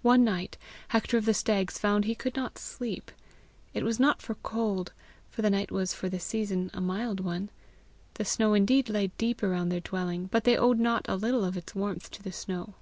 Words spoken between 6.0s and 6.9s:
the season a